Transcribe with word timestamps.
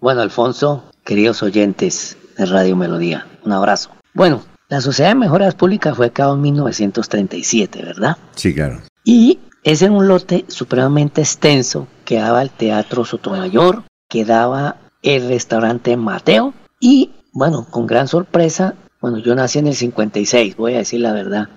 Bueno, 0.00 0.22
Alfonso, 0.22 0.84
queridos 1.04 1.42
oyentes 1.42 2.16
de 2.38 2.46
Radio 2.46 2.74
Melodía, 2.74 3.26
un 3.44 3.52
abrazo. 3.52 3.90
Bueno, 4.14 4.40
la 4.70 4.80
Sociedad 4.80 5.10
de 5.10 5.16
Mejoras 5.16 5.54
Públicas 5.54 5.94
fue 5.94 6.10
creada 6.10 6.32
en 6.32 6.40
1937, 6.40 7.82
¿verdad? 7.82 8.16
Sí, 8.34 8.54
claro. 8.54 8.80
Y 9.04 9.40
es 9.62 9.82
en 9.82 9.92
un 9.92 10.08
lote 10.08 10.46
supremamente 10.48 11.20
extenso 11.20 11.86
que 12.06 12.16
daba 12.16 12.40
el 12.40 12.48
Teatro 12.48 13.04
Sotomayor, 13.04 13.82
que 14.08 14.24
daba 14.24 14.76
el 15.02 15.28
restaurante 15.28 15.94
Mateo 15.98 16.54
y, 16.80 17.10
bueno, 17.34 17.66
con 17.70 17.86
gran 17.86 18.08
sorpresa, 18.08 18.76
bueno, 19.02 19.18
yo 19.18 19.34
nací 19.34 19.58
en 19.58 19.66
el 19.66 19.74
56, 19.74 20.56
voy 20.56 20.76
a 20.76 20.78
decir 20.78 21.00
la 21.00 21.12
verdad, 21.12 21.50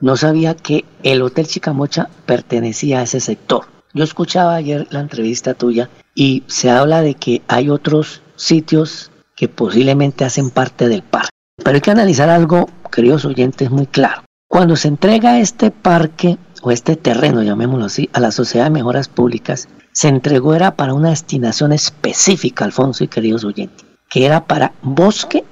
no 0.00 0.16
sabía 0.16 0.54
que 0.54 0.84
el 1.02 1.20
Hotel 1.20 1.48
Chicamocha 1.48 2.10
pertenecía 2.26 3.00
a 3.00 3.02
ese 3.02 3.18
sector. 3.18 3.64
Yo 3.94 4.04
escuchaba 4.04 4.54
ayer 4.54 4.86
la 4.90 5.00
entrevista 5.00 5.54
tuya 5.54 5.88
y 6.14 6.44
se 6.46 6.70
habla 6.70 7.00
de 7.00 7.14
que 7.14 7.42
hay 7.48 7.70
otros 7.70 8.22
sitios 8.36 9.10
que 9.34 9.48
posiblemente 9.48 10.24
hacen 10.24 10.50
parte 10.50 10.88
del 10.88 11.02
parque. 11.02 11.30
Pero 11.56 11.74
hay 11.74 11.80
que 11.80 11.90
analizar 11.90 12.28
algo, 12.28 12.68
queridos 12.90 13.24
oyentes, 13.24 13.70
muy 13.70 13.86
claro. 13.86 14.22
Cuando 14.48 14.76
se 14.76 14.88
entrega 14.88 15.40
este 15.40 15.70
parque 15.70 16.38
o 16.62 16.70
este 16.70 16.96
terreno, 16.96 17.42
llamémoslo 17.42 17.86
así, 17.86 18.08
a 18.12 18.20
la 18.20 18.30
Sociedad 18.30 18.66
de 18.66 18.70
Mejoras 18.70 19.08
Públicas, 19.08 19.68
se 19.92 20.08
entregó 20.08 20.54
era 20.54 20.76
para 20.76 20.94
una 20.94 21.10
destinación 21.10 21.72
específica, 21.72 22.64
Alfonso 22.64 23.04
y 23.04 23.08
queridos 23.08 23.44
oyentes, 23.44 23.86
que 24.08 24.26
era 24.26 24.46
para 24.46 24.72
bosque, 24.82 25.44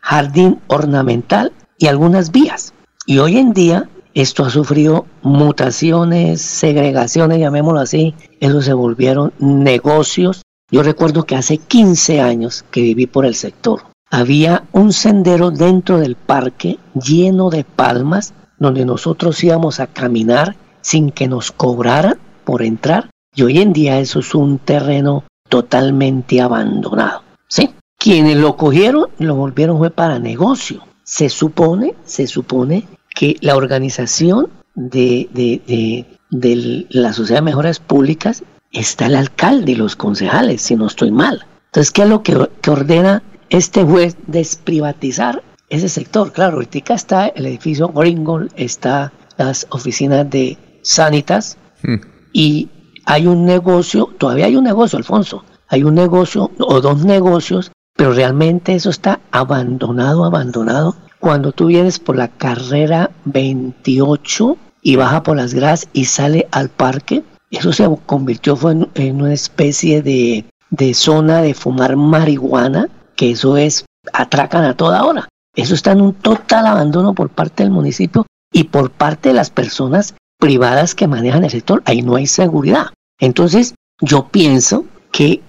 jardín 0.00 0.60
ornamental 0.66 1.52
y 1.78 1.86
algunas 1.86 2.30
vías. 2.30 2.74
Y 3.06 3.18
hoy 3.18 3.38
en 3.38 3.52
día 3.52 3.88
esto 4.14 4.44
ha 4.44 4.50
sufrido 4.50 5.06
mutaciones, 5.22 6.42
segregaciones, 6.42 7.38
llamémoslo 7.38 7.80
así. 7.80 8.14
Eso 8.40 8.60
se 8.60 8.74
volvieron 8.74 9.32
negocios. 9.38 10.42
Yo 10.70 10.82
recuerdo 10.82 11.24
que 11.24 11.36
hace 11.36 11.58
15 11.58 12.20
años 12.20 12.64
que 12.70 12.82
viví 12.82 13.06
por 13.06 13.24
el 13.24 13.34
sector. 13.34 13.82
Había 14.10 14.64
un 14.72 14.92
sendero 14.92 15.50
dentro 15.50 15.98
del 15.98 16.16
parque 16.16 16.78
lleno 16.94 17.48
de 17.48 17.64
palmas 17.64 18.34
donde 18.58 18.84
nosotros 18.84 19.42
íbamos 19.42 19.80
a 19.80 19.86
caminar 19.86 20.56
sin 20.82 21.10
que 21.10 21.28
nos 21.28 21.50
cobraran 21.50 22.18
por 22.44 22.62
entrar. 22.62 23.10
Y 23.34 23.42
hoy 23.42 23.60
en 23.60 23.72
día 23.72 23.98
eso 23.98 24.18
es 24.18 24.34
un 24.34 24.58
terreno 24.58 25.24
totalmente 25.48 26.40
abandonado. 26.40 27.22
¿Sí? 27.48 27.70
Quienes 27.98 28.36
lo 28.36 28.56
cogieron 28.56 29.08
lo 29.18 29.36
volvieron 29.36 29.78
fue 29.78 29.90
para 29.90 30.18
negocio 30.18 30.82
se 31.04 31.28
supone, 31.28 31.94
se 32.04 32.26
supone 32.26 32.86
que 33.14 33.36
la 33.40 33.56
organización 33.56 34.48
de, 34.74 35.28
de, 35.32 36.06
de, 36.30 36.86
la 36.90 37.12
Sociedad 37.12 37.40
de 37.40 37.46
Mejoras 37.46 37.78
Públicas 37.78 38.42
está 38.72 39.06
el 39.06 39.16
alcalde 39.16 39.72
y 39.72 39.74
los 39.76 39.96
concejales, 39.96 40.62
si 40.62 40.76
no 40.76 40.86
estoy 40.86 41.10
mal. 41.10 41.46
Entonces, 41.66 41.90
¿qué 41.90 42.02
es 42.02 42.08
lo 42.08 42.22
que, 42.22 42.36
ordena 42.68 43.22
este 43.50 43.82
juez 43.84 44.16
desprivatizar 44.26 45.42
ese 45.68 45.88
sector? 45.88 46.32
Claro, 46.32 46.54
ahorita 46.54 46.94
está 46.94 47.26
el 47.26 47.46
edificio 47.46 47.88
Gringo, 47.88 48.40
está 48.56 49.12
las 49.36 49.66
oficinas 49.70 50.28
de 50.28 50.58
Sanitas 50.82 51.58
hmm. 51.82 51.96
y 52.32 52.70
hay 53.04 53.26
un 53.26 53.44
negocio, 53.44 54.10
todavía 54.18 54.46
hay 54.46 54.56
un 54.56 54.64
negocio, 54.64 54.96
Alfonso, 54.96 55.44
hay 55.68 55.84
un 55.84 55.94
negocio 55.94 56.50
o 56.58 56.80
dos 56.80 57.04
negocios 57.04 57.72
pero 57.96 58.12
realmente 58.12 58.74
eso 58.74 58.90
está 58.90 59.20
abandonado, 59.30 60.24
abandonado. 60.24 60.96
Cuando 61.22 61.52
tú 61.52 61.66
vienes 61.66 62.00
por 62.00 62.16
la 62.16 62.26
carrera 62.26 63.12
28 63.26 64.56
y 64.82 64.96
baja 64.96 65.22
por 65.22 65.36
las 65.36 65.54
gradas 65.54 65.86
y 65.92 66.06
sale 66.06 66.48
al 66.50 66.68
parque, 66.68 67.22
eso 67.52 67.72
se 67.72 67.88
convirtió 68.06 68.58
en, 68.96 69.22
una 69.22 69.32
especie 69.32 70.02
de, 70.02 70.44
de 70.70 70.94
zona 70.94 71.40
de 71.40 71.54
fumar 71.54 71.94
marihuana, 71.94 72.88
que 73.14 73.30
eso 73.30 73.56
es, 73.56 73.84
atracan 74.12 74.64
a 74.64 74.76
toda 74.76 75.04
hora. 75.04 75.28
Eso 75.54 75.74
está 75.74 75.92
en 75.92 76.00
un 76.00 76.14
total 76.14 76.66
abandono 76.66 77.14
por 77.14 77.30
parte 77.30 77.62
del 77.62 77.70
municipio 77.70 78.26
y 78.52 78.64
por 78.64 78.90
parte 78.90 79.28
de 79.28 79.36
las 79.36 79.50
personas 79.50 80.16
privadas 80.40 80.96
que 80.96 81.06
manejan 81.06 81.44
el 81.44 81.50
sector. 81.50 81.84
Ahí 81.84 82.02
no 82.02 82.16
hay 82.16 82.26
seguridad. 82.26 82.86
Entonces, 83.20 83.76
yo 84.00 84.26
pienso 84.28 84.86
que 85.12 85.40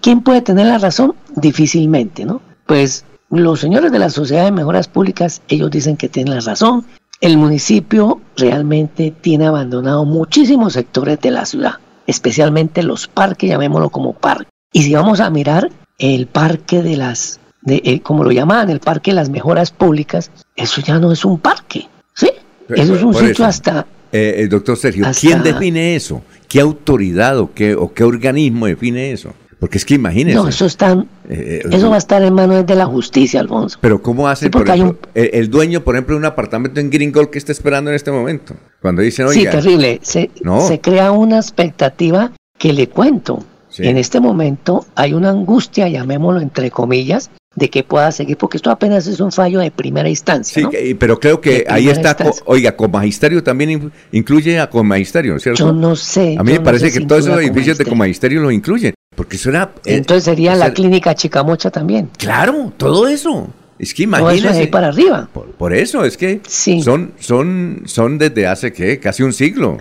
¿Quién 0.00 0.20
puede 0.20 0.42
tener 0.42 0.66
la 0.66 0.76
razón? 0.76 1.14
Difícilmente, 1.34 2.26
¿no? 2.26 2.42
Pues 2.66 3.06
los 3.30 3.60
señores 3.60 3.90
de 3.90 3.98
la 3.98 4.10
Sociedad 4.10 4.44
de 4.44 4.52
Mejoras 4.52 4.88
Públicas, 4.88 5.42
ellos 5.48 5.70
dicen 5.70 5.96
que 5.96 6.08
tienen 6.08 6.34
la 6.34 6.40
razón. 6.40 6.84
El 7.20 7.38
municipio 7.38 8.20
realmente 8.36 9.12
tiene 9.20 9.46
abandonado 9.46 10.04
muchísimos 10.04 10.74
sectores 10.74 11.20
de 11.20 11.30
la 11.30 11.46
ciudad, 11.46 11.74
especialmente 12.06 12.82
los 12.82 13.06
parques, 13.06 13.50
llamémoslo 13.50 13.90
como 13.90 14.12
parque. 14.12 14.48
Y 14.72 14.82
si 14.82 14.94
vamos 14.94 15.20
a 15.20 15.30
mirar 15.30 15.70
el 15.98 16.26
parque 16.26 16.82
de 16.82 16.96
las, 16.96 17.40
de, 17.62 17.80
eh, 17.84 18.00
como 18.00 18.24
lo 18.24 18.32
llaman, 18.32 18.68
el 18.70 18.80
parque 18.80 19.12
de 19.12 19.16
las 19.16 19.30
mejoras 19.30 19.70
públicas, 19.70 20.30
eso 20.56 20.80
ya 20.80 20.98
no 20.98 21.12
es 21.12 21.24
un 21.24 21.38
parque, 21.38 21.88
¿sí? 22.14 22.30
Eso 22.68 22.94
es 22.94 23.02
un 23.02 23.14
sitio 23.14 23.44
hasta... 23.44 23.86
Eh, 24.12 24.36
el 24.38 24.48
doctor 24.48 24.76
Sergio, 24.76 25.06
¿quién 25.18 25.42
define 25.42 25.96
eso? 25.96 26.22
¿Qué 26.48 26.60
autoridad 26.60 27.38
o 27.38 27.52
qué, 27.52 27.74
o 27.74 27.92
qué 27.92 28.04
organismo 28.04 28.66
define 28.66 29.12
eso? 29.12 29.32
Porque 29.58 29.78
es 29.78 29.84
que 29.84 29.94
imagínese. 29.94 30.36
No, 30.36 30.48
eso, 30.48 30.66
está, 30.66 31.04
eh, 31.28 31.62
eso 31.70 31.88
va 31.88 31.96
a 31.96 31.98
estar 31.98 32.22
en 32.22 32.34
manos 32.34 32.66
de 32.66 32.74
la 32.74 32.86
justicia, 32.86 33.40
Alfonso. 33.40 33.78
Pero 33.80 34.02
¿cómo 34.02 34.28
hace, 34.28 34.50
por 34.50 34.68
ejemplo, 34.68 34.98
el, 35.14 35.50
dueño, 35.50 35.82
por 35.82 35.94
ejemplo, 35.94 36.14
de 36.14 36.18
un 36.18 36.24
apartamento 36.24 36.80
en 36.80 36.90
Gringol 36.90 37.30
que 37.30 37.38
está 37.38 37.52
esperando 37.52 37.90
en 37.90 37.96
este 37.96 38.10
momento? 38.10 38.54
Cuando 38.80 39.02
dicen, 39.02 39.26
oiga... 39.26 39.50
Sí, 39.52 39.56
terrible. 39.56 40.00
Se, 40.02 40.30
se 40.66 40.80
crea 40.80 41.12
una 41.12 41.36
expectativa 41.36 42.32
que 42.58 42.72
le 42.72 42.88
cuento. 42.88 43.44
En 43.78 43.96
este 43.96 44.20
momento 44.20 44.86
hay 44.94 45.14
una 45.14 45.30
angustia, 45.30 45.88
llamémoslo 45.88 46.40
entre 46.40 46.70
comillas, 46.70 47.30
de 47.56 47.70
que 47.70 47.84
pueda 47.84 48.10
seguir, 48.12 48.36
porque 48.36 48.56
esto 48.56 48.70
apenas 48.70 49.06
es 49.06 49.20
un 49.20 49.30
fallo 49.30 49.60
de 49.60 49.70
primera 49.70 50.08
instancia. 50.08 50.68
Sí, 50.70 50.94
pero 50.94 51.20
creo 51.20 51.40
que 51.40 51.64
ahí 51.68 51.88
está, 51.88 52.16
oiga, 52.46 52.76
con 52.76 52.90
magisterio 52.90 53.42
también 53.42 53.92
incluye 54.12 54.58
a 54.58 54.68
con 54.68 54.86
magisterio, 54.86 55.38
¿cierto? 55.38 55.66
Yo 55.66 55.72
no 55.72 55.94
sé. 55.96 56.36
A 56.38 56.42
mí 56.42 56.52
me 56.52 56.60
parece 56.60 56.92
que 56.92 57.00
todos 57.00 57.26
esos 57.26 57.40
edificios 57.40 57.78
de 57.78 57.84
con 57.84 57.98
magisterio 57.98 58.40
los 58.40 58.52
incluyen, 58.52 58.94
porque 59.24 59.36
eso 59.36 59.48
era... 59.48 59.72
Eh, 59.86 59.96
Entonces 59.96 60.24
sería 60.24 60.54
la 60.54 60.74
clínica 60.74 61.14
Chicamocha 61.14 61.70
también. 61.70 62.10
Claro, 62.18 62.74
todo 62.76 63.08
eso. 63.08 63.48
Es 63.78 63.94
que 63.94 64.02
imagínese. 64.02 64.48
ahí 64.48 64.66
para 64.66 64.88
arriba. 64.88 65.30
Por, 65.56 65.72
eso, 65.72 66.04
es 66.04 66.18
que 66.18 66.42
son, 66.46 67.14
son, 67.18 67.84
son 67.86 68.18
desde 68.18 68.46
hace, 68.46 68.74
¿qué? 68.74 69.00
Casi 69.00 69.22
un 69.22 69.32
siglo. 69.32 69.78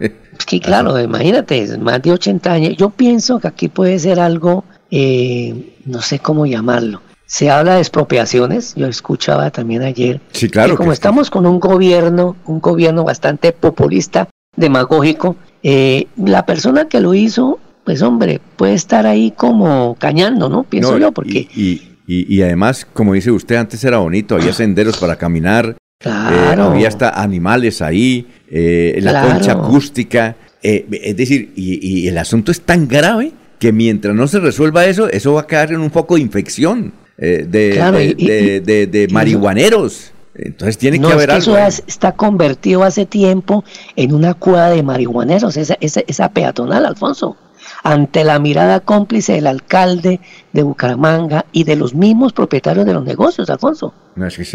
Es 0.00 0.46
que 0.46 0.58
claro, 0.58 0.98
imagínate, 0.98 1.76
más 1.76 2.00
de 2.00 2.12
80 2.12 2.50
años. 2.50 2.76
Yo 2.78 2.88
pienso 2.88 3.38
que 3.40 3.48
aquí 3.48 3.68
puede 3.68 3.98
ser 3.98 4.20
algo, 4.20 4.64
eh, 4.90 5.74
no 5.84 6.00
sé 6.00 6.20
cómo 6.20 6.46
llamarlo 6.46 7.02
se 7.26 7.50
habla 7.50 7.74
de 7.74 7.80
expropiaciones, 7.80 8.74
yo 8.74 8.86
escuchaba 8.86 9.50
también 9.50 9.82
ayer, 9.82 10.18
sí, 10.32 10.48
claro 10.48 10.70
que 10.70 10.76
como 10.78 10.92
estamos 10.92 11.28
con 11.28 11.44
un 11.44 11.60
gobierno, 11.60 12.36
un 12.46 12.58
gobierno 12.58 13.04
bastante 13.04 13.52
populista, 13.52 14.30
demagógico, 14.56 15.36
eh, 15.62 16.06
la 16.16 16.46
persona 16.46 16.88
que 16.88 17.00
lo 17.00 17.12
hizo, 17.12 17.58
pues 17.88 18.02
hombre, 18.02 18.38
puede 18.56 18.74
estar 18.74 19.06
ahí 19.06 19.30
como 19.30 19.96
cañando, 19.98 20.50
¿no? 20.50 20.64
Pienso 20.64 20.98
yo, 20.98 21.10
porque... 21.10 21.48
Y, 21.56 21.80
y, 22.06 22.42
además, 22.42 22.86
como 22.92 23.14
dice 23.14 23.30
usted, 23.30 23.56
antes 23.56 23.82
era 23.82 23.96
bonito, 23.96 24.34
había 24.34 24.52
senderos 24.52 24.98
para 24.98 25.16
caminar, 25.16 25.70
eh, 25.70 25.74
claro. 25.98 26.64
había 26.64 26.88
hasta 26.88 27.08
animales 27.08 27.80
ahí, 27.80 28.26
eh, 28.50 28.98
la 29.00 29.22
concha 29.22 29.52
acústica, 29.52 30.36
es 30.60 31.16
decir, 31.16 31.54
y, 31.56 32.02
y 32.02 32.08
el 32.08 32.18
asunto 32.18 32.52
es 32.52 32.60
tan 32.60 32.86
grave 32.86 33.32
que 33.58 33.72
mientras 33.72 34.14
no 34.14 34.28
se 34.28 34.38
resuelva 34.38 34.84
eso, 34.84 35.08
eso 35.08 35.32
va 35.32 35.40
a 35.40 35.46
quedar 35.46 35.72
en 35.72 35.80
un 35.80 35.90
foco 35.90 36.16
de 36.16 36.20
infección. 36.20 36.92
Eh, 37.16 37.46
de, 37.48 38.86
de, 38.86 39.08
marihuaneros. 39.10 40.12
Entonces 40.34 40.76
tiene 40.76 41.00
que 41.00 41.06
haber 41.06 41.30
algo. 41.30 41.56
Eso 41.56 41.82
está 41.86 42.12
convertido 42.12 42.84
hace 42.84 43.06
tiempo 43.06 43.64
en 43.96 44.12
una 44.12 44.34
cueva 44.34 44.68
de 44.68 44.82
marihuaneros, 44.82 45.56
esa, 45.56 45.78
esa, 45.80 46.02
esa 46.06 46.28
peatonal, 46.28 46.84
Alfonso 46.84 47.38
ante 47.82 48.24
la 48.24 48.38
mirada 48.38 48.80
cómplice 48.80 49.34
del 49.34 49.46
alcalde 49.46 50.20
de 50.52 50.62
Bucaramanga 50.62 51.44
y 51.52 51.64
de 51.64 51.76
los 51.76 51.94
mismos 51.94 52.32
propietarios 52.32 52.86
de 52.86 52.92
los 52.92 53.04
negocios, 53.04 53.48
Alfonso. 53.50 53.94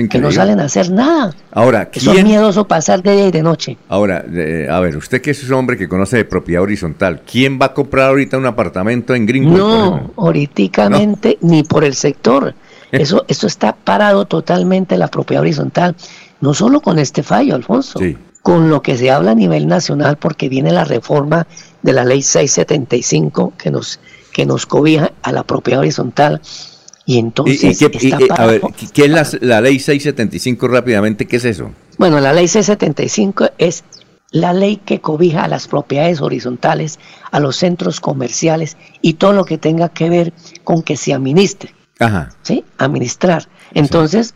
que 0.09 0.19
no 0.19 0.31
salen 0.31 0.59
a 0.59 0.65
hacer 0.65 0.91
nada. 0.91 1.33
Ahora, 1.51 1.89
¿quién... 1.89 2.17
es 2.17 2.23
miedoso 2.23 2.67
pasar 2.67 3.01
de 3.01 3.15
día 3.15 3.27
y 3.27 3.31
de 3.31 3.41
noche. 3.41 3.77
Ahora, 3.87 4.25
a 4.69 4.79
ver, 4.79 4.97
usted 4.97 5.21
que 5.21 5.31
es 5.31 5.43
un 5.49 5.53
hombre 5.53 5.77
que 5.77 5.87
conoce 5.87 6.17
de 6.17 6.25
propiedad 6.25 6.63
horizontal, 6.63 7.21
¿quién 7.29 7.59
va 7.61 7.67
a 7.67 7.73
comprar 7.73 8.09
ahorita 8.09 8.37
un 8.37 8.45
apartamento 8.45 9.15
en 9.15 9.25
Gringo? 9.25 9.57
No, 9.57 10.11
ahoricamente 10.17 11.37
ni 11.41 11.63
por 11.63 11.83
el 11.83 11.95
sector. 11.95 12.53
Eso, 12.91 13.25
eso 13.27 13.47
está 13.47 13.73
parado 13.73 14.25
totalmente 14.25 14.97
la 14.97 15.07
propiedad 15.07 15.41
horizontal. 15.41 15.95
No 16.41 16.53
solo 16.53 16.79
con 16.79 16.99
este 16.99 17.23
fallo, 17.23 17.55
Alfonso. 17.55 17.97
Sí 17.97 18.15
con 18.43 18.69
lo 18.69 18.81
que 18.81 18.97
se 18.97 19.09
habla 19.09 19.31
a 19.31 19.35
nivel 19.35 19.67
nacional 19.67 20.17
porque 20.17 20.49
viene 20.49 20.71
la 20.71 20.83
reforma 20.83 21.47
de 21.83 21.93
la 21.93 22.03
ley 22.03 22.21
675 22.21 23.53
que 23.57 23.69
nos, 23.69 23.99
que 24.31 24.45
nos 24.45 24.65
cobija 24.65 25.11
a 25.21 25.31
la 25.31 25.43
propiedad 25.43 25.81
horizontal. 25.81 26.41
Y 27.05 27.19
entonces... 27.19 27.81
a 28.31 28.45
ver, 28.45 28.61
¿qué 28.93 29.05
es 29.05 29.41
la, 29.41 29.61
ley 29.61 29.79
675 29.79 30.67
rápidamente? 30.67 31.27
¿Qué 31.27 31.35
es 31.35 31.45
eso? 31.45 31.71
Bueno, 31.97 32.19
la 32.19 32.33
ley 32.33 32.47
675 32.47 33.51
es 33.57 33.83
la 34.31 34.53
ley 34.53 34.77
que 34.77 34.99
cobija 34.99 35.43
a 35.43 35.47
las 35.47 35.67
propiedades 35.67 36.21
horizontales, 36.21 36.99
a 37.29 37.39
los 37.39 37.57
centros 37.57 37.99
comerciales 37.99 38.77
y 39.01 39.13
todo 39.13 39.33
lo 39.33 39.45
que 39.45 39.59
tenga 39.59 39.89
que 39.89 40.09
ver 40.09 40.33
con 40.63 40.81
que 40.81 40.97
se 40.97 41.13
administre. 41.13 41.75
Ajá. 41.99 42.31
¿Sí? 42.41 42.65
Administrar. 42.77 43.47
Entonces, 43.73 44.33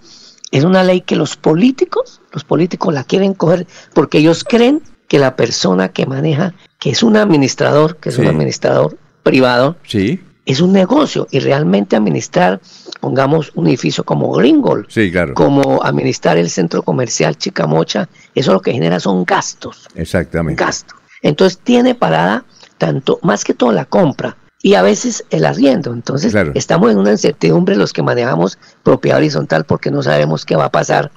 es 0.51 0.63
una 0.63 0.83
ley 0.83 1.01
que 1.01 1.15
los 1.15 1.35
políticos, 1.35 2.21
los 2.31 2.43
políticos 2.43 2.93
la 2.93 3.05
quieren 3.05 3.33
coger 3.33 3.65
porque 3.93 4.19
ellos 4.19 4.43
creen 4.43 4.81
que 5.07 5.19
la 5.19 5.35
persona 5.35 5.89
que 5.89 6.05
maneja, 6.05 6.53
que 6.79 6.91
es 6.91 7.03
un 7.03 7.17
administrador, 7.17 7.97
que 7.97 8.09
es 8.09 8.17
un 8.17 8.27
administrador 8.27 8.97
privado, 9.23 9.75
sí 9.83 10.21
es 10.47 10.61
un 10.61 10.71
negocio 10.71 11.27
y 11.29 11.39
realmente 11.39 11.97
administrar, 11.97 12.61
pongamos 13.01 13.51
un 13.55 13.67
edificio 13.67 14.05
como 14.05 14.31
Gringol, 14.31 14.87
como 15.33 15.83
administrar 15.83 16.37
el 16.37 16.49
centro 16.49 16.83
comercial 16.83 17.37
Chicamocha, 17.37 18.07
eso 18.33 18.53
lo 18.53 18.61
que 18.61 18.71
genera 18.71 19.01
son 19.01 19.25
gastos. 19.25 19.87
Exactamente. 19.93 20.63
Gastos. 20.63 20.97
Entonces 21.21 21.59
tiene 21.61 21.95
parada 21.95 22.45
tanto, 22.77 23.19
más 23.23 23.43
que 23.43 23.53
todo 23.53 23.73
la 23.73 23.83
compra 23.83 24.37
y 24.61 24.75
a 24.75 24.81
veces 24.81 25.25
el 25.31 25.45
arriendo. 25.45 25.91
Entonces 25.91 26.33
estamos 26.53 26.91
en 26.91 26.97
una 26.97 27.11
incertidumbre 27.11 27.75
los 27.75 27.91
que 27.91 28.01
manejamos 28.01 28.57
propiedad 28.83 29.17
horizontal 29.17 29.65
porque 29.65 29.91
no 29.91 30.01
sabemos 30.01 30.45
qué 30.45 30.55
va 30.55 30.65
a 30.65 30.71
pasar. 30.71 31.11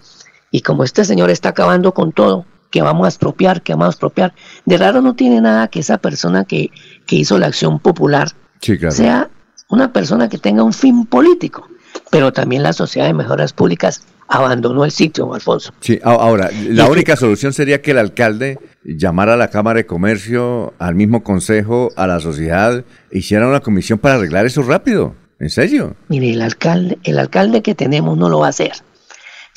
Y 0.51 0.63
como 0.63 0.83
este 0.83 1.05
señor 1.05 1.31
está 1.31 1.51
acabando 1.51 1.95
con 1.95 2.11
todo, 2.11 2.47
que 2.71 2.83
vamos 2.83 3.05
a 3.05 3.09
expropiar, 3.09 3.63
que 3.63 3.73
vamos 3.73 3.87
a 3.87 3.91
expropiar, 3.91 4.35
de 4.65 4.77
raro 4.77 5.03
no 5.03 5.15
tiene 5.15 5.41
nada 5.41 5.69
que 5.69 5.81
esa 5.81 5.99
persona 5.99 6.45
que, 6.45 6.71
que 7.07 7.17
hizo 7.17 7.39
la 7.39 7.49
acción 7.49 7.79
popular 7.81 8.29
sea 8.91 9.31
una 9.69 9.93
persona 9.93 10.29
que 10.29 10.39
tenga 10.39 10.63
un 10.63 10.73
fin 10.73 11.07
político. 11.07 11.69
Pero 12.11 12.33
también 12.33 12.63
la 12.63 12.73
Sociedad 12.73 13.07
de 13.07 13.15
Mejoras 13.15 13.53
Públicas 13.53 14.05
abandonó 14.29 14.85
el 14.85 14.93
sitio, 14.93 15.35
Alfonso. 15.35 15.73
Sí, 15.81 15.99
ahora, 16.05 16.51
la 16.69 16.87
única 16.87 17.17
solución 17.17 17.53
sería 17.53 17.83
que 17.83 17.91
el 17.91 17.99
alcalde 17.99 18.59
llamara 18.85 19.35
a 19.35 19.37
la 19.37 19.49
Cámara 19.49 19.79
de 19.79 19.87
Comercio, 19.87 20.73
al 20.79 20.95
mismo 20.95 21.25
consejo, 21.25 21.91
a 21.97 22.07
la 22.07 22.21
sociedad, 22.21 22.85
hiciera 23.11 23.49
una 23.49 23.61
comisión 23.61 23.99
para 23.99 24.15
arreglar 24.15 24.47
eso 24.47 24.63
rápido. 24.63 25.15
¿En 25.41 25.51
serio? 25.51 25.97
Mire, 26.09 26.33
el 26.33 26.43
alcalde, 26.43 26.99
el 27.03 27.19
alcalde 27.19 27.63
que 27.63 27.75
tenemos 27.75 28.17
no 28.17 28.29
lo 28.29 28.41
va 28.41 28.47
a 28.47 28.51
hacer. 28.51 28.73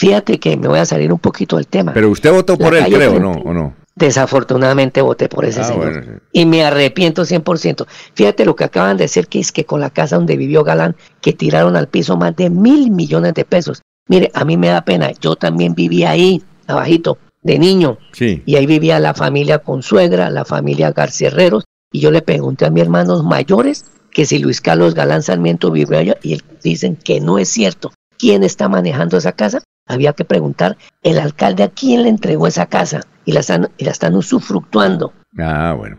Fíjate 0.04 0.38
que 0.38 0.58
me 0.58 0.68
voy 0.68 0.80
a 0.80 0.86
salir 0.86 1.14
un 1.14 1.20
poquito 1.20 1.56
del 1.56 1.68
tema. 1.68 1.94
Pero 1.94 2.10
usted 2.10 2.30
votó 2.30 2.58
por 2.58 2.76
él, 2.76 2.84
creo, 2.94 3.22
¿no? 3.22 3.32
¿O 3.32 3.54
no? 3.54 3.74
Desafortunadamente 3.96 5.02
voté 5.02 5.30
por 5.30 5.46
ese 5.46 5.62
ah, 5.62 5.64
señor. 5.64 6.22
Y 6.34 6.46
me 6.46 6.66
arrepiento 6.66 7.22
100%. 7.22 7.86
Fíjate 8.14 8.44
lo 8.44 8.54
que 8.54 8.66
acaban 8.66 8.98
de 8.98 9.06
decir, 9.06 9.28
que 9.28 9.40
es 9.40 9.54
que 9.54 9.64
con 9.64 9.80
la 9.80 9.92
casa 9.92 10.18
donde 10.18 10.36
vivió 10.36 10.66
Galán, 10.66 10.98
que 11.22 11.32
tiraron 11.32 11.78
al 11.78 11.88
piso 11.88 12.18
más 12.18 12.36
de 12.36 12.50
mil 12.50 12.92
millones 12.92 13.34
de 13.34 13.46
pesos. 13.46 13.82
Mire, 14.10 14.30
a 14.34 14.44
mí 14.44 14.58
me 14.58 14.68
da 14.68 14.82
pena. 14.82 15.10
Yo 15.22 15.38
también 15.38 15.74
vivía 15.74 16.10
ahí, 16.10 16.44
abajito, 16.68 17.18
de 17.42 17.58
niño. 17.58 17.98
Sí. 18.12 18.44
Y 18.46 18.58
ahí 18.58 18.66
vivía 18.66 19.00
la 19.00 19.14
familia 19.14 19.60
Consuegra, 19.60 20.30
la 20.30 20.44
familia 20.44 20.92
García 20.92 21.30
Herreros. 21.30 21.64
Y 21.94 22.02
yo 22.02 22.12
le 22.12 22.22
pregunté 22.22 22.66
a 22.66 22.72
mis 22.72 22.84
hermanos 22.84 23.24
mayores 23.24 23.86
que 24.12 24.26
si 24.26 24.40
Luis 24.40 24.60
Carlos 24.60 24.96
Galán 24.96 25.24
Sarmiento 25.24 25.72
vivía 25.72 26.00
allá. 26.00 26.18
Y 26.24 26.42
dicen 26.62 26.98
que 26.98 27.22
no 27.22 27.40
es 27.40 27.48
cierto. 27.48 27.94
¿Quién 28.18 28.44
está 28.44 28.68
manejando 28.68 29.16
esa 29.16 29.32
casa? 29.32 29.64
Había 29.86 30.14
que 30.14 30.26
preguntar 30.26 30.78
el 31.02 31.20
alcalde 31.20 31.64
a 31.64 31.70
quién 31.70 32.04
le 32.04 32.10
entregó 32.10 32.48
esa 32.48 32.68
casa 32.68 33.02
y 33.26 33.34
la 33.34 33.42
están, 33.42 33.70
y 33.78 33.86
la 33.86 33.92
están 33.92 34.16
usufructuando. 34.16 35.14
Ah, 35.40 35.74
bueno. 35.76 35.98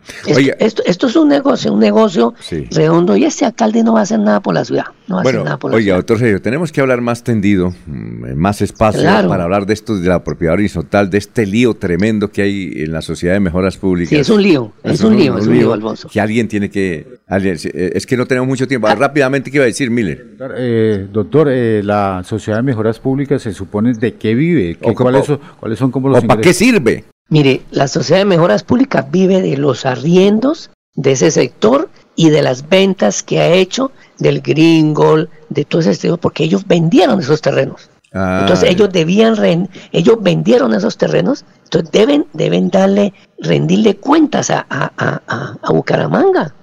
Esto, 0.58 0.82
esto, 0.86 1.06
es 1.08 1.16
un 1.16 1.28
negocio, 1.28 1.72
un 1.72 1.80
negocio 1.80 2.34
redondo 2.70 3.16
y 3.16 3.24
este 3.24 3.44
alcalde 3.44 3.82
no 3.82 3.94
va 3.94 4.00
a 4.00 4.02
hacer 4.04 4.20
nada 4.20 4.40
por 4.40 4.54
la 4.54 4.64
ciudad. 4.64 4.84
No 5.08 5.16
va 5.16 5.22
a 5.22 5.24
hacer 5.24 5.42
nada 5.42 5.58
por 5.58 5.72
la 5.72 5.76
oiga, 5.76 5.96
doctor 5.96 6.18
Sergio, 6.18 6.40
tenemos 6.40 6.70
que 6.70 6.80
hablar 6.80 7.00
más 7.00 7.24
tendido, 7.24 7.74
mm, 7.86 8.34
más 8.36 8.62
espacio 8.62 9.02
para 9.02 9.42
hablar 9.42 9.66
de 9.66 9.74
esto 9.74 9.98
de 9.98 10.08
la 10.08 10.22
propiedad 10.22 10.54
horizontal, 10.54 11.10
de 11.10 11.18
este 11.18 11.46
lío 11.46 11.74
tremendo 11.74 12.30
que 12.30 12.42
hay 12.42 12.72
en 12.76 12.92
la 12.92 13.02
sociedad 13.02 13.34
de 13.34 13.40
mejoras 13.40 13.76
públicas. 13.76 14.10
Sí, 14.10 14.16
es 14.16 14.30
un 14.30 14.40
lío, 14.40 14.72
es, 14.84 15.02
un, 15.02 15.16
lío, 15.16 15.36
es 15.36 15.46
un 15.48 15.58
lío, 15.58 15.72
Alfonso. 15.72 16.08
Que 16.08 16.20
alguien 16.20 16.46
tiene 16.46 16.70
que. 16.70 17.18
Eh, 17.28 17.90
es 17.94 18.06
que 18.06 18.16
no 18.16 18.26
tenemos 18.26 18.48
mucho 18.48 18.68
tiempo. 18.68 18.86
Ah. 18.86 18.94
Rápidamente, 18.94 19.50
¿qué 19.50 19.56
iba 19.56 19.64
a 19.64 19.66
decir, 19.66 19.90
Miller? 19.90 20.36
Eh, 20.56 21.08
doctor, 21.12 21.48
eh, 21.50 21.82
la 21.82 22.22
sociedad 22.24 22.58
de 22.58 22.62
mejoras 22.62 23.00
públicas 23.00 23.42
se 23.42 23.52
supone 23.52 23.73
de 23.82 24.14
qué 24.14 24.34
vive, 24.34 24.76
¿Cuáles, 24.76 25.26
son, 25.26 25.40
¿cuáles 25.58 25.78
son 25.78 25.90
como 25.90 26.08
los. 26.08 26.22
¿O 26.22 26.26
para 26.26 26.40
qué 26.40 26.52
sirve? 26.54 27.04
Mire, 27.28 27.62
la 27.70 27.88
Sociedad 27.88 28.20
de 28.20 28.26
Mejoras 28.26 28.62
Públicas 28.62 29.10
vive 29.10 29.42
de 29.42 29.56
los 29.56 29.86
arriendos 29.86 30.70
de 30.94 31.12
ese 31.12 31.30
sector 31.30 31.88
y 32.14 32.30
de 32.30 32.42
las 32.42 32.68
ventas 32.68 33.22
que 33.22 33.40
ha 33.40 33.48
hecho 33.48 33.90
del 34.18 34.40
Gringol, 34.40 35.28
de 35.48 35.64
todo 35.64 35.80
ese 35.80 36.16
porque 36.18 36.44
ellos 36.44 36.66
vendieron 36.66 37.20
esos 37.20 37.40
terrenos. 37.40 37.90
Ah, 38.12 38.38
entonces 38.42 38.70
ellos 38.70 38.90
debían, 38.92 39.68
ellos 39.90 40.22
vendieron 40.22 40.72
esos 40.72 40.96
terrenos, 40.96 41.44
entonces 41.64 41.90
deben, 41.90 42.26
deben 42.32 42.70
darle, 42.70 43.12
rendirle 43.38 43.96
cuentas 43.96 44.50
a, 44.50 44.64
a, 44.68 45.72
Bucaramanga. 45.72 46.54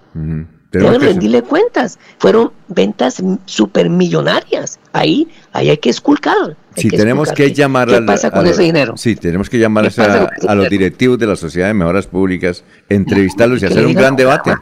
Deben 0.72 1.02
rendirle 1.02 1.42
cuentas. 1.42 2.00
Fueron 2.18 2.52
ventas 2.70 3.22
supermillonarias. 3.46 4.80
Ahí, 4.94 5.28
ahí 5.52 5.70
hay 5.70 5.78
que 5.78 5.90
esculcar. 5.90 6.56
Sí, 6.76 6.90
tenemos 6.90 7.32
que 7.32 7.52
llamar 7.52 7.90
¿Qué 7.90 8.02
pasa 8.02 8.32
con 8.32 8.48
ese 8.48 8.64
dinero? 8.64 8.96
Sí, 8.96 9.16
tenemos 9.16 9.50
que 9.50 9.60
llamar 9.60 9.92
a, 10.48 10.56
los 10.56 10.70
directivos 10.70 11.20
de 11.20 11.28
la 11.28 11.36
Sociedad 11.36 11.68
de 11.68 11.74
Mejoras 11.74 12.08
Públicas, 12.08 12.64
entrevistarlos 12.88 13.62
y 13.62 13.66
hacer 13.66 13.86
un 13.86 13.94
gran 13.94 14.16
debate. 14.16 14.54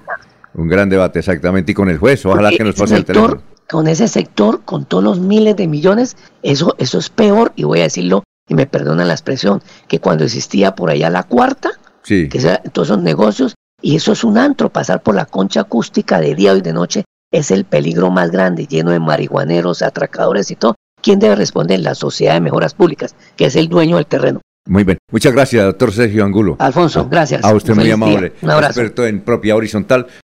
Un 0.55 0.67
gran 0.67 0.89
debate, 0.89 1.19
exactamente. 1.19 1.71
Y 1.71 1.75
con 1.75 1.89
el 1.89 1.99
juez, 1.99 2.25
ojalá 2.25 2.49
que 2.49 2.63
nos 2.63 2.75
pase 2.75 2.95
el 2.95 3.05
teléfono. 3.05 3.41
Con 3.69 3.87
ese 3.87 4.07
sector, 4.07 4.61
con 4.65 4.85
todos 4.85 5.03
los 5.03 5.19
miles 5.19 5.55
de 5.55 5.67
millones, 5.67 6.17
eso, 6.41 6.75
eso 6.79 6.97
es 6.97 7.11
peor, 7.11 7.53
y 7.55 7.65
voy 7.65 7.81
a 7.81 7.83
decirlo, 7.83 8.23
y 8.47 8.55
me 8.55 8.65
perdonan 8.65 9.07
la 9.07 9.13
expresión, 9.13 9.61
que 9.87 9.99
cuando 9.99 10.23
existía 10.23 10.73
por 10.73 10.89
allá 10.89 11.11
la 11.11 11.21
cuarta, 11.21 11.69
que 12.03 12.27
todos 12.73 12.87
esos 12.87 13.03
negocios, 13.03 13.53
y 13.81 13.95
eso 13.95 14.11
es 14.11 14.23
un 14.23 14.37
antro, 14.37 14.69
pasar 14.69 15.01
por 15.01 15.15
la 15.15 15.25
concha 15.25 15.61
acústica 15.61 16.19
de 16.19 16.35
día 16.35 16.53
y 16.55 16.61
de 16.61 16.73
noche 16.73 17.05
es 17.31 17.51
el 17.51 17.65
peligro 17.65 18.09
más 18.09 18.31
grande, 18.31 18.65
lleno 18.65 18.91
de 18.91 18.99
marihuaneros, 18.99 19.81
atracadores 19.81 20.51
y 20.51 20.55
todo. 20.55 20.75
¿Quién 21.01 21.19
debe 21.19 21.35
responder? 21.35 21.79
La 21.79 21.95
Sociedad 21.95 22.33
de 22.33 22.41
Mejoras 22.41 22.73
Públicas, 22.73 23.15
que 23.37 23.45
es 23.45 23.55
el 23.55 23.69
dueño 23.69 23.97
del 23.97 24.05
terreno. 24.05 24.41
Muy 24.67 24.83
bien. 24.83 24.97
Muchas 25.11 25.33
gracias, 25.33 25.65
doctor 25.65 25.91
Sergio 25.91 26.23
Angulo. 26.23 26.55
Alfonso, 26.59 27.07
gracias. 27.09 27.43
A 27.43 27.53
usted 27.53 27.75
muy 27.75 27.89
amable. 27.89 28.33
Un 28.41 28.51
abrazo. 28.51 28.81
Experto 28.81 29.07
en 29.07 29.21
propiedad 29.21 29.57
horizontal. 29.57 30.07